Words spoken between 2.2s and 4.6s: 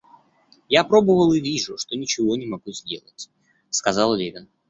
не могу сделать,— сказал Левин.